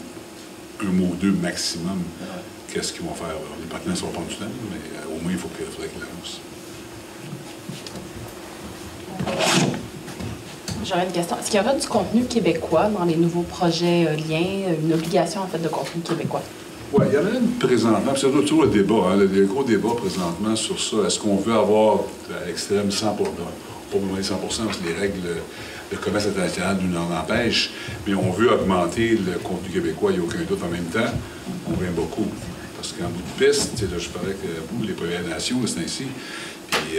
[0.83, 2.01] un mois ou deux maximum,
[2.71, 3.35] qu'est-ce qu'ils vont faire.
[3.59, 5.89] les partenaires ne vont prendre du temps, mais euh, au moins, il faut qu'il faudrait
[5.89, 6.41] qu'ils l'annoncent.
[10.85, 11.37] J'aurais une question.
[11.39, 15.41] Est-ce qu'il y aura du contenu québécois dans les nouveaux projets euh, liens, une obligation
[15.41, 16.41] en fait de contenu québécois?
[16.93, 19.91] Oui, il y en a une présentement, c'est toujours le débat, hein, le, gros débat
[19.95, 20.97] présentement sur ça.
[21.07, 25.21] Est-ce qu'on veut avoir à l'extrême 100 pour, pas moins 100 parce que les règles
[25.91, 27.71] de commerce international nous en empêchent,
[28.07, 30.59] mais on veut augmenter le contenu québécois, il n'y a aucun doute.
[30.63, 31.11] En même temps,
[31.67, 32.27] on vient beaucoup.
[32.75, 36.07] Parce qu'en bout de piste, là, je parlais que les Premières Nations, c'est ainsi,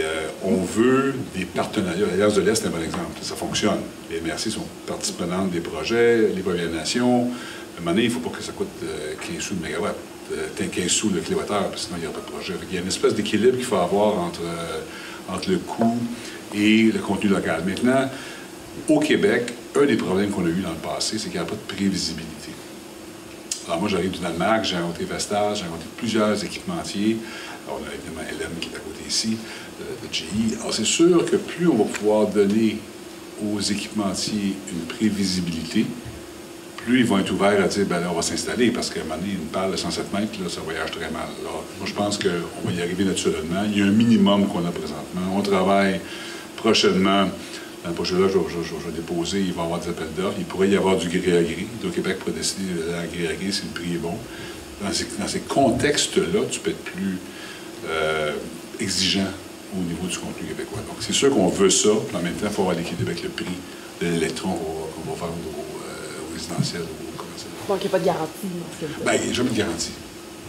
[0.01, 2.05] euh, on veut des partenariats.
[2.07, 3.19] L'Alliance de l'Est est un bon exemple.
[3.21, 3.79] Ça fonctionne.
[4.09, 7.23] Les MRC sont partie prenante des projets, les Premières Nations.
[7.75, 9.61] À un moment donné, il ne faut pas que ça coûte 15 euh, sous de
[9.61, 9.95] mégawatt,
[10.57, 12.53] 15 euh, sous le kilowattheure, parce que sinon, il n'y aura pas de projet.
[12.69, 14.41] Il y a une espèce d'équilibre qu'il faut avoir entre,
[15.29, 15.97] entre le coût
[16.55, 17.63] et le contenu local.
[17.65, 18.09] Maintenant,
[18.87, 21.49] au Québec, un des problèmes qu'on a eu dans le passé, c'est qu'il n'y a
[21.49, 22.51] pas de prévisibilité.
[23.65, 27.17] Alors moi, j'arrive du Danemark, j'ai inventé Vestas, j'ai inventé plusieurs équipementiers.
[27.65, 29.37] Alors, on a évidemment Hélène qui est à côté ici
[30.59, 32.77] Alors, c'est sûr que plus on va pouvoir donner
[33.43, 35.85] aux équipementiers une prévisibilité,
[36.77, 39.03] plus ils vont être ouverts à dire, ben là, on va s'installer, parce qu'à un
[39.03, 41.27] moment donné, une palle de 107 mètres, là, ça voyage très mal.
[41.43, 43.63] Moi, je pense qu'on va y arriver naturellement.
[43.65, 45.21] Il y a un minimum qu'on a présentement.
[45.35, 45.99] On travaille
[46.57, 47.29] prochainement.
[47.83, 50.35] Dans le projet-là, je, vais déposer, il va y avoir des appels d'offres.
[50.37, 51.67] Il pourrait y avoir du gré à gré.
[51.83, 54.15] Le Québec pourrait décider de gré à gré si le prix est bon.
[54.81, 57.17] Dans ces, dans ces contextes-là, tu peux être plus
[57.89, 58.33] euh,
[58.79, 59.31] exigeant
[59.77, 60.79] au niveau du contenu québécois.
[60.87, 63.23] Donc, c'est sûr qu'on veut ça, mais en même temps, il faut avoir l'équilibre avec
[63.23, 63.45] le prix
[64.01, 67.51] de l'électron qu'on va, faire au, euh, résidentiel ou au commercial.
[67.67, 68.47] Donc, il n'y a pas de garantie.
[69.03, 69.91] Bien, il n'y a jamais de garantie.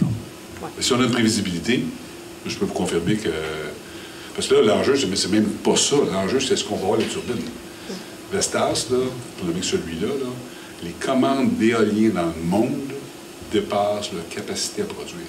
[0.03, 0.09] Non.
[0.81, 1.85] Si on a une prévisibilité,
[2.47, 3.31] je peux vous confirmer que.
[4.35, 5.97] Parce que là, l'enjeu, c'est même pas ça.
[6.13, 7.37] L'enjeu, c'est ce qu'on va avoir les turbines?
[8.33, 8.99] Vestas, là,
[9.39, 10.31] pour nommer celui-là, là,
[10.83, 12.93] les commandes d'éoliennes dans le monde
[13.53, 15.21] dépassent leur capacité à produire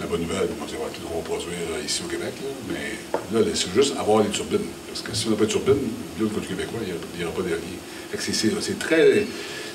[0.00, 2.32] la bonne nouvelle, on va dire qu'on va produire euh, ici au Québec,
[2.68, 2.98] mais
[3.32, 4.66] là, c'est juste avoir les turbines.
[4.88, 5.88] Parce que si on n'a pas de turbines,
[6.20, 7.78] là, au côté québécois, il n'y aura, pas d'ailier.
[8.18, 9.26] C'est très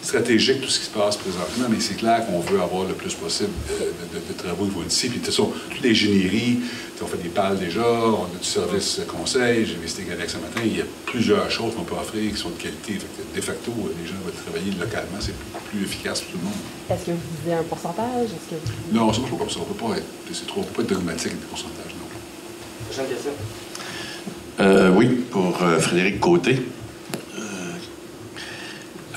[0.02, 3.14] stratégique tout ce qui se passe présentement, mais c'est clair qu'on veut avoir le plus
[3.14, 5.10] possible de, travaux de ici.
[5.10, 6.60] Puis de toute façon, toute l'ingénierie,
[7.04, 10.62] on fait des pales déjà, on a du service conseil, j'ai visité Ganex ce matin,
[10.64, 13.00] il y a plusieurs choses qu'on peut offrir qui sont de qualité.
[13.36, 15.34] de facto, les gens veulent travailler localement, c'est
[15.70, 16.54] plus, efficace pour tout le monde.
[16.90, 18.30] Est-ce que vous disiez un pourcentage?
[18.50, 18.96] Que...
[18.96, 19.60] Non, ça ne pas comme ça.
[19.60, 22.08] On ne peut pas être, c'est trop, pas être dogmatique avec des pourcentages, non.
[22.86, 23.32] Prochaine question.
[24.60, 26.62] Euh, oui, pour euh, Frédéric Côté.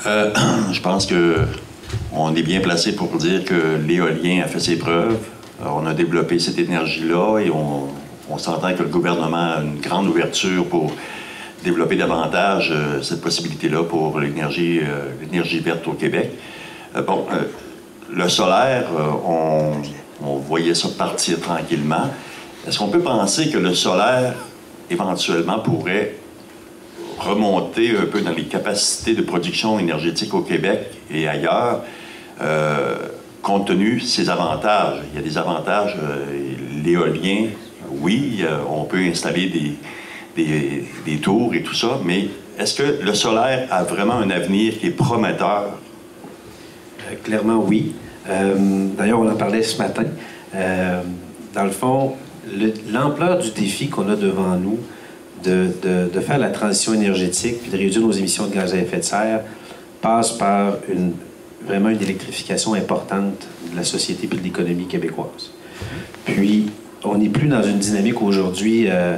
[0.05, 0.31] Euh, Euh,
[0.71, 1.37] je pense que
[2.11, 5.17] on est bien placé pour dire que l'éolien a fait ses preuves.
[5.63, 7.87] on a développé cette énergie-là et on,
[8.37, 10.91] s'entend que le gouvernement a une grande ouverture pour
[11.63, 16.31] développer davantage euh, cette possibilité-là pour l'énergie, euh, verte au Québec.
[16.95, 17.25] Euh, bon,
[18.11, 18.87] le solaire,
[19.25, 22.09] on, voyait ça partir tranquillement.
[22.67, 24.35] Est-ce qu'on peut penser que le solaire,
[24.89, 26.15] éventuellement, pourrait
[27.19, 31.81] remonter un peu dans les capacités de production énergétique au Québec et ailleurs,
[33.41, 35.01] compte tenu de ses avantages?
[35.11, 35.95] Il y a des avantages,
[36.83, 37.47] l'éolien,
[37.89, 39.77] oui, on peut installer des,
[41.05, 44.87] des, tours et tout ça, mais est-ce que le solaire a vraiment un avenir qui
[44.87, 45.77] est prometteur?
[47.01, 47.93] Euh, clairement, oui.
[48.29, 50.05] Euh, d'ailleurs, on en parlait ce matin.
[50.55, 51.01] Euh,
[51.53, 52.15] dans le fond,
[52.91, 54.79] l'ampleur du défi qu'on a devant nous
[55.47, 59.03] de, faire la transition énergétique puis de réduire nos émissions de gaz à effet de
[59.03, 59.41] serre
[60.01, 61.13] passe par une,
[61.65, 65.51] vraiment une électrification importante de la société et de l'économie québécoise.
[66.25, 66.67] Puis,
[67.03, 69.17] on n'est plus dans une dynamique aujourd'hui euh,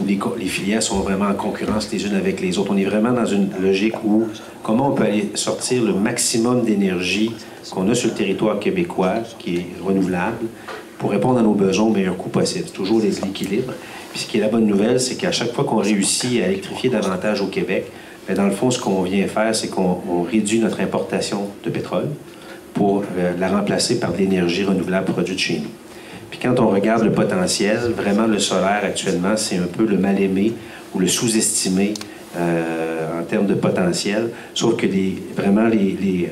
[0.00, 0.06] où
[0.38, 2.72] les, filières sont vraiment en concurrence les unes avec les autres.
[2.72, 4.24] On est vraiment dans une logique où
[4.62, 7.32] comment on peut aller sortir le maximum d'énergie
[7.70, 10.46] qu'on a sur le territoire québécois, qui est renouvelable,
[10.98, 12.64] pour répondre à nos besoins au meilleur coût possible.
[12.66, 13.72] C'est toujours l'équilibre.
[14.12, 16.90] Puis ce qui est la bonne nouvelle, c'est qu'à chaque fois qu'on réussit à électrifier
[16.90, 17.90] davantage au Québec,
[18.26, 22.08] bien, dans le fond, ce qu'on vient faire, c'est qu'on réduit notre importation de pétrole
[22.74, 25.70] pour euh, la remplacer par de l'énergie renouvelable produite chez nous.
[26.30, 30.52] Puis quand on regarde le potentiel, vraiment le solaire actuellement, c'est un peu le mal-aimé
[30.94, 31.94] ou le sous-estimé
[32.36, 34.30] euh, en termes de potentiel.
[34.54, 36.30] Sauf que les, vraiment les,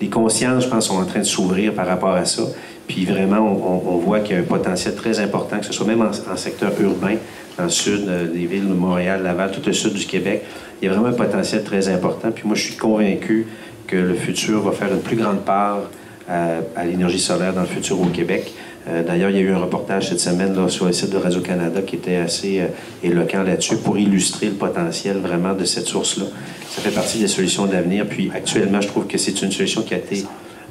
[0.00, 2.42] les, consciences, je pense, sont en train de s'ouvrir par rapport à ça.
[2.90, 6.02] Puis vraiment, on, voit qu'il y a un potentiel très important, que ce soit même
[6.02, 7.14] en, secteur urbain,
[7.56, 10.42] dans le sud euh, des villes de Montréal, Laval, tout le sud du Québec.
[10.82, 12.32] Il y a vraiment un potentiel très important.
[12.32, 13.46] Puis moi, je suis convaincu
[13.86, 15.82] que le futur va faire une plus grande part
[16.28, 18.52] à l'énergie solaire dans le futur au Québec.
[18.88, 21.82] Euh, d'ailleurs, il y a eu un reportage cette semaine sur le site de Radio-Canada
[21.82, 22.66] qui était assez euh,
[23.04, 26.24] éloquent là-dessus pour illustrer le potentiel vraiment de cette source-là.
[26.68, 28.06] Ça fait partie des solutions d'avenir.
[28.06, 30.24] Puis actuellement, je trouve que c'est une solution qui a été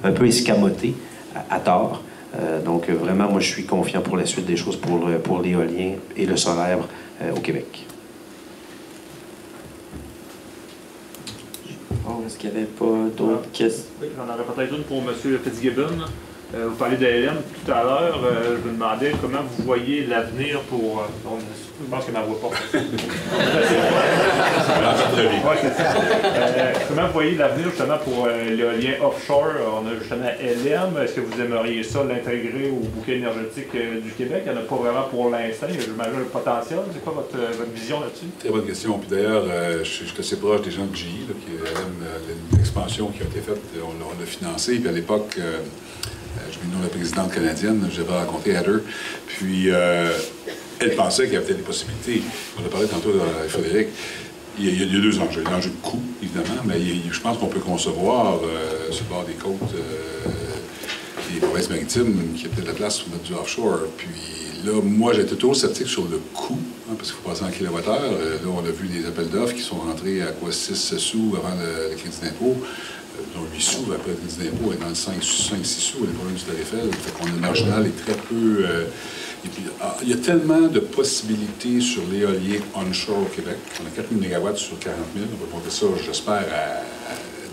[0.03, 0.95] un peu escamotée
[1.49, 2.03] à, tort.
[2.35, 5.93] Euh, donc vraiment, moi, je suis confiant pour la suite des choses pour, pour l'éolien
[6.15, 6.79] et le solaire
[7.35, 7.85] au Québec.
[12.05, 13.85] Bon, est-ce qu'il n'y avait pas d'autres questions?
[14.01, 15.39] Oui, j'en aurais peut-être une pour M.
[15.43, 16.05] Fitzgibbon.
[16.55, 18.19] Euh, vous parlez de LM tout à l'heure.
[18.25, 20.99] Euh, je me demandais comment vous voyez l'avenir pour.
[20.99, 21.03] Euh,
[21.79, 22.49] je pense que ma voix pas.
[26.87, 29.53] comment vous voyez l'avenir justement pour l'éolien offshore?
[29.79, 30.97] On a justement LM.
[31.03, 34.45] Est-ce que vous aimeriez ça l'intégrer au bouquet énergétique du Québec?
[34.47, 35.67] Il n'y en a pas vraiment pour l'instant.
[35.69, 36.79] J'imagine le potentiel.
[36.91, 37.37] C'est quoi votre,
[37.75, 38.25] vision là-dessus?
[38.39, 38.97] Très bonne question.
[38.97, 39.43] Puis d'ailleurs,
[39.79, 42.07] je, suis assez proche des gens de qui LM,
[42.57, 44.79] l'expansion qui a été faite, on l'a financée.
[44.79, 45.37] Puis à l'époque,
[46.49, 48.81] euh, je me nomme la présidente canadienne, j'avais rencontré Heather,
[49.27, 50.11] puis euh,
[50.79, 52.21] elle pensait qu'il y avait des possibilités.
[52.59, 53.09] On a parlé tantôt
[53.39, 53.87] avec Frédéric.
[54.61, 55.41] Il y, a, deux enjeux.
[55.49, 56.75] L'enjeu de coût, évidemment, mais
[57.09, 59.73] je pense qu'on peut concevoir euh, sur le bord des côtes
[61.33, 63.81] des provinces maritimes qu'il y a peut-être la place pour mettre du offshore.
[63.95, 64.09] Puis
[64.65, 66.57] là, moi, j'étais toujours sceptique sur le coût,
[66.89, 68.11] hein, parce qu'il faut passer en kilowattheure.
[68.11, 71.55] là, on a vu des appels d'offres qui sont rentrés à quoi 6 sous avant
[71.55, 72.57] le crédit d'impôt
[73.39, 76.43] dont 8 sous, après le crédit d'impôt est dans le 5-6 sous, les problèmes du
[76.43, 76.89] tarifel.
[76.91, 78.65] Fait qu'on le marginal est très peu.
[78.65, 78.85] Euh,
[79.81, 83.57] ah, il y a tellement de possibilités sur l'éolien onshore au Québec.
[83.81, 85.27] On a 4 000 MW sur 40 000.
[85.33, 86.83] On va monter ça, j'espère, à,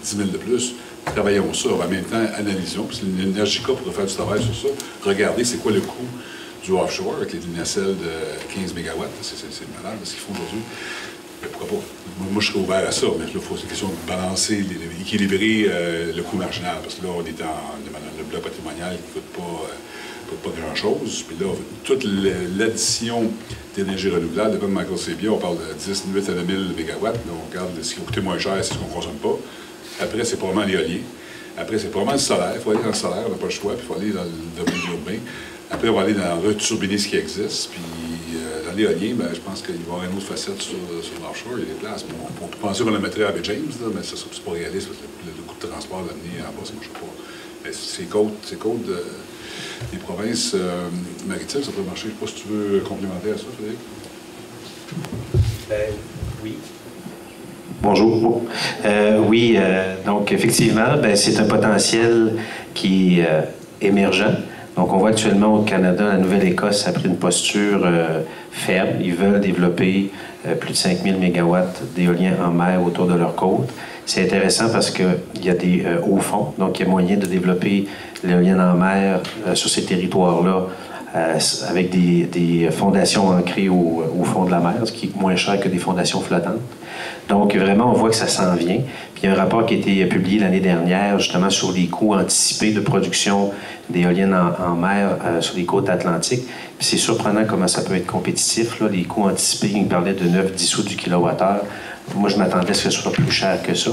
[0.02, 0.74] 10 000 de plus.
[1.04, 1.68] Travaillons ça.
[1.68, 2.84] En même temps, analysons.
[2.84, 4.74] Parce que l'Energica pourrait faire du travail sur ça.
[5.04, 6.08] Regardez c'est quoi le coût
[6.64, 9.04] du offshore avec les nacelles de 15 MW.
[9.22, 9.36] C'est
[9.82, 10.62] malade ce qu'ils font aujourd'hui
[11.42, 11.84] pourquoi pas?
[12.30, 16.12] Moi, je serais ouvert à ça, mais il faut une question de balancer, d'équilibrer euh,
[16.14, 17.44] le coût marginal, parce que là, on est dans
[18.18, 21.24] le bloc patrimonial qui ne coûte pas, euh, pas grand-chose.
[21.28, 21.52] Puis là,
[21.84, 22.04] toute
[22.56, 23.30] l'addition
[23.74, 27.04] d'énergie renouvelable, comme Michael sait bien, on parle de 10, 8 à 9 000 MW.
[27.04, 29.38] Là, on regarde ce qui va coûter moins cher, c'est ce qu'on ne consomme pas.
[30.00, 31.00] Après, c'est probablement l'éolien.
[31.58, 32.52] Après, c'est probablement le solaire.
[32.54, 34.10] Il faut aller dans le solaire, on n'a pas le choix, puis il faut aller
[34.10, 35.18] dans le domaine urbain.
[35.70, 37.80] Après, on va aller dans returbiner ce qui existe, puis
[38.76, 41.58] l'éolien, ben, je pense qu'il va y avoir une autre facette sur, sur l'offshore.
[41.58, 42.04] Il y a des places.
[42.42, 44.98] on, peut penser qu'on le mettrait à Bay James, mais ça, c'est pas réaliste parce
[44.98, 47.12] que le, coût de transport l'amener en bas, ça ne marche pas.
[47.64, 48.86] Mais ces côtes, ces côtes
[49.92, 50.88] des provinces euh,
[51.26, 52.08] maritimes, ça peut marcher.
[52.08, 53.78] Je ne sais pas si tu veux complémenter à ça, Frédéric.
[55.68, 55.92] Ben,
[56.42, 56.54] oui.
[57.82, 58.42] Bonjour.
[58.84, 62.34] Euh, oui, euh, donc effectivement, ben, c'est un potentiel
[62.74, 63.26] qui est
[63.80, 64.32] émergent.
[64.76, 68.20] Donc, on voit actuellement au Canada, la Nouvelle-Écosse a pris une posture euh,
[68.50, 68.98] faible.
[69.00, 70.10] Ils veulent développer
[70.46, 71.56] euh, plus de 5000 MW
[71.94, 73.68] d'éolien en mer autour de leur côte.
[74.04, 77.26] C'est intéressant parce qu'il y a des hauts fonds, donc il y a moyen de
[77.26, 77.88] développer
[78.22, 79.18] l'éolienne en mer
[79.54, 80.68] sur ces territoires-là
[81.68, 85.68] avec des, fondations ancrées au, fond de la mer, ce qui est moins cher que
[85.68, 86.60] des fondations flottantes.
[87.28, 88.80] Donc, vraiment, on voit que ça s'en vient.
[89.14, 91.86] Puis, il y a un rapport qui a été publié l'année dernière, justement, sur les
[91.86, 93.52] coûts anticipés de production
[93.88, 96.44] d'éoliennes en, mer euh, sur les côtes atlantiques.
[96.78, 98.80] Puis, c'est surprenant comment ça peut être compétitif.
[98.90, 101.62] Les coûts anticipés, il parlait de 9-10 sous du kilowattheure.
[102.14, 103.90] Moi, je m'attendais à ce que ce soit plus cher que ça.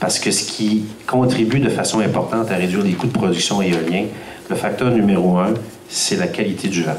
[0.00, 4.04] Parce que ce qui contribue de façon importante à réduire les coûts de production éolien,
[4.50, 5.54] le facteur numéro un,
[5.94, 6.98] c'est la qualité du vent.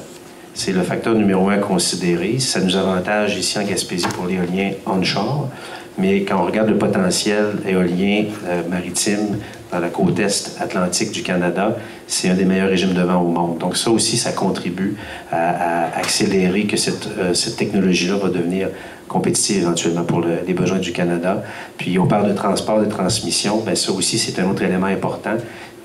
[0.54, 2.40] C'est le facteur numéro un considéré.
[2.40, 5.50] Ça nous avantage ici en Gaspésie pour l'éolien onshore.
[5.98, 9.38] Mais quand on regarde le potentiel éolien euh, maritime
[9.72, 11.76] dans la côte est atlantique du Canada,
[12.08, 13.58] c'est un des meilleurs régimes de vent au monde.
[13.58, 14.96] Donc ça aussi, ça contribue
[15.30, 18.70] à, accélérer que cette, euh, cette technologie-là va devenir
[19.10, 21.44] compétitive éventuellement pour les besoins du Canada.
[21.78, 25.36] Puis on parle de transport, de transmission, bien ça aussi, c'est un autre élément important.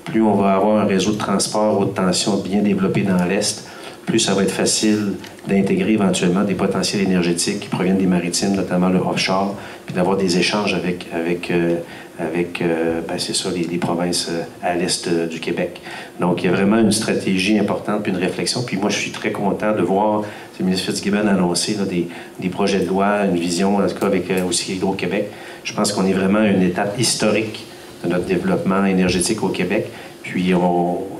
[0.05, 3.67] Plus on va avoir un réseau de transport haute tension bien développé dans l'Est,
[4.05, 5.13] plus ça va être facile
[5.47, 10.37] d'intégrer éventuellement des potentiels énergétiques qui proviennent des maritimes, notamment le offshore, puis d'avoir des
[10.37, 11.77] échanges avec, avec, euh,
[12.19, 15.81] avec euh, ben c'est ça, les, provinces euh, à l'est du Québec.
[16.19, 18.63] Donc, il y a vraiment une stratégie importante, puis une réflexion.
[18.63, 20.23] Puis moi, je suis très content de voir
[20.59, 22.07] le ministre Fitzgibbon annoncer là, des,
[22.39, 25.31] des, projets de loi, une vision, en tout cas avec aussi Hydro-Québec.
[25.63, 27.65] Je pense qu'on est vraiment à une étape historique
[28.03, 29.87] de notre développement énergétique au Québec.
[30.23, 30.53] Puis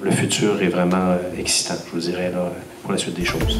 [0.04, 2.32] le futur est vraiment excitant, je vous dirais,
[2.84, 3.60] pour la suite des choses.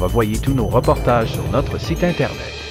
[0.00, 2.63] Revoyez tous nos reportages sur notre site Internet